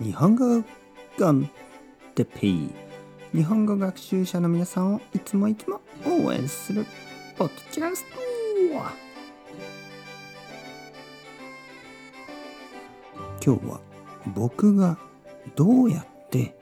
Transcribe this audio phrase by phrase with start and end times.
[0.00, 0.64] 日本語
[1.16, 1.48] コン
[2.16, 2.68] テペイ。
[3.32, 6.84] 日本語学習者の皆さんをいつもいつも応援する
[7.38, 8.24] ポッドキャスト。
[13.44, 13.80] 今日は
[14.34, 14.98] 僕が
[15.54, 16.56] どうやって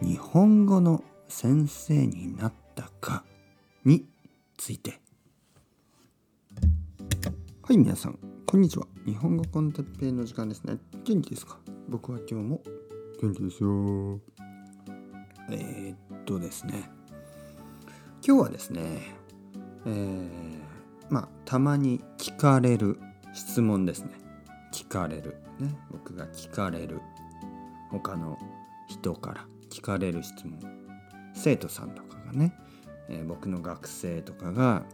[0.00, 3.24] 日本語の先生になったか
[3.84, 4.06] に
[4.56, 5.00] ついて。
[7.62, 8.35] はい皆さん。
[8.56, 8.86] こんにちは。
[9.04, 10.78] 日本語コンテッペイの時間ですね。
[11.04, 11.58] 元気ですか？
[11.90, 12.62] 僕は今日も
[13.20, 14.18] 元気ですよ。
[15.50, 16.90] えー、っとですね。
[18.26, 19.14] 今日はですね
[19.84, 20.30] えー、
[21.10, 22.98] まあたまに聞かれる
[23.34, 24.12] 質問ですね。
[24.72, 25.36] 聞かれる。
[25.60, 25.76] ね。
[25.90, 27.02] 僕が聞かれる。
[27.90, 28.38] 他の
[28.88, 30.58] 人から聞かれる質問。
[31.34, 32.54] 生徒さんとかがね、
[33.10, 34.86] えー、僕の学生とかが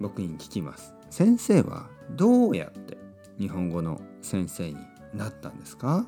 [0.00, 0.92] 僕に聞きます。
[1.12, 2.96] 先生はどうやって
[3.38, 4.78] 日本語の先生に
[5.12, 6.06] なったんですか？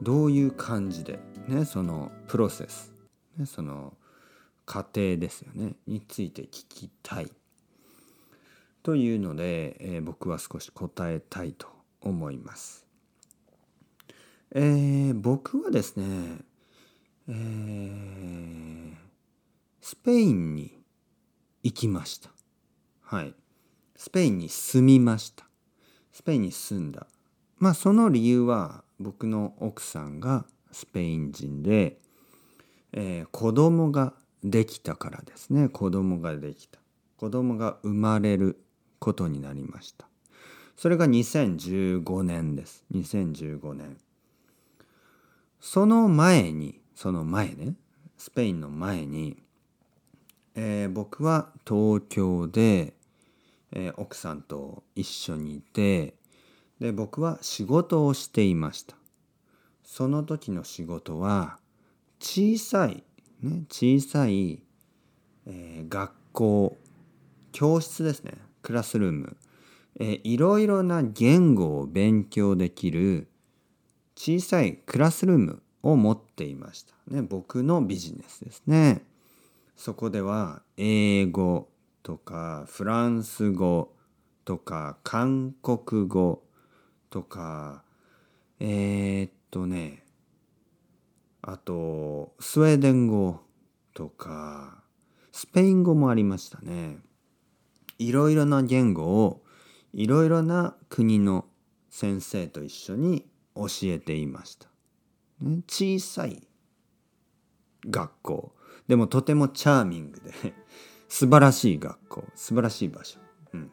[0.00, 2.92] どういう感じでねそのプロセス、
[3.36, 3.94] ね、その
[4.64, 7.32] 過程ですよねについて聞きたい
[8.84, 11.66] というので、えー、僕は少し答えたいと
[12.00, 12.86] 思います。
[14.52, 16.04] えー、僕はですね、
[17.28, 18.94] えー、
[19.80, 20.78] スペインに
[21.64, 22.30] 行きました。
[23.02, 23.34] はい。
[23.96, 25.46] スペインに住みました。
[26.12, 27.06] スペインに住んだ。
[27.58, 31.98] まあその理由は僕の奥さんがスペイン人で、
[32.92, 35.68] えー、子供ができたからですね。
[35.68, 36.78] 子供ができた。
[37.16, 38.60] 子供が生まれる
[38.98, 40.06] ことになりました。
[40.76, 42.84] それが2015年です。
[42.92, 43.96] 2015年。
[45.60, 47.74] その前に、その前ね、
[48.18, 49.42] スペインの前に、
[50.54, 52.95] えー、僕は東京で、
[53.78, 56.14] えー、奥さんと一緒にいて
[56.80, 58.96] で僕は仕事をしていました。
[59.84, 61.58] その時の仕事は
[62.18, 63.04] 小さい、
[63.42, 64.62] ね、小さい、
[65.46, 66.76] えー、学校
[67.52, 68.32] 教室ですね。
[68.62, 69.36] クラスルーム、
[70.00, 73.28] えー、いろいろな言語を勉強できる
[74.16, 79.02] 小さいクラスルームを持っていました、ね、僕のビジネスですね。
[79.76, 81.68] そこでは英語
[82.06, 83.92] とかフランス語
[84.44, 86.44] とか韓国語
[87.10, 87.82] とか
[88.60, 90.04] えー、っとね
[91.42, 93.40] あとスウェーデン語
[93.92, 94.84] とか
[95.32, 96.98] スペイン語もありましたね。
[97.98, 99.42] いろいろな言語を
[99.92, 101.46] いろいろな国の
[101.90, 104.68] 先生と一緒に教えていました、
[105.40, 106.46] ね、小さい
[107.90, 108.52] 学校。
[108.86, 110.54] でもとてもチャーミングで
[111.08, 112.24] 素晴らしい学校。
[112.34, 113.18] 素晴らしい場所、
[113.54, 113.70] うん、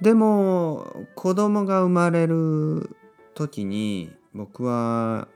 [0.00, 2.96] でも子供が生まれる
[3.34, 5.28] 時に僕は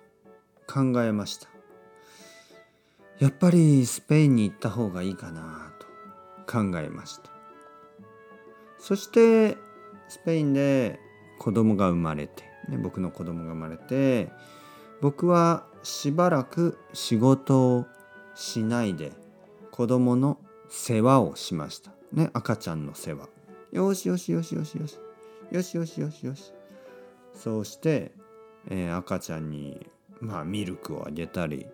[0.66, 1.48] 考えました。
[3.19, 5.86] やっぱりスペインに行った方がいいかなと
[6.52, 7.31] 考えました。
[8.78, 9.56] そして
[10.08, 10.98] スペインで
[11.38, 14.31] 子供が生まれて、ね、僕の子供が生まれて
[15.00, 17.86] 僕はしばらく仕事を
[18.34, 19.12] しないで
[19.72, 20.38] 子供の
[20.69, 21.93] 世話をしました。
[22.12, 23.31] ね、赤ちゃんの世話。
[23.72, 24.99] よしよしよしよしよし。
[25.50, 26.53] よしよしよしよし。
[27.33, 28.12] そうして、
[28.69, 29.87] えー、赤ちゃんに、
[30.21, 31.66] まあ、ミルクをあげたり、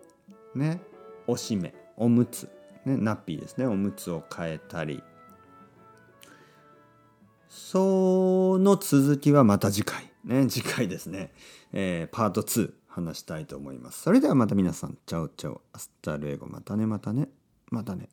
[0.54, 0.80] ね、
[1.26, 2.48] おしめ、おむつ、
[2.84, 5.02] ね、 nappy ですね、おむつを変えたり。
[7.48, 10.08] その続きはまた次回。
[10.24, 11.32] ね、次回ですね。
[11.72, 14.02] えー、パート2話したいと思います。
[14.02, 17.28] それではまた皆さん、 ciao ciao、 hasta luego、またねまたね。
[17.70, 18.08] またね。